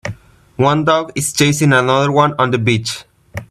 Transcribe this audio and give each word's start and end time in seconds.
One 0.55 0.83
dog 0.83 1.11
is 1.13 1.31
chasing 1.31 1.71
another 1.73 2.11
one 2.11 2.33
on 2.39 2.49
the 2.49 2.57
beach. 2.57 3.05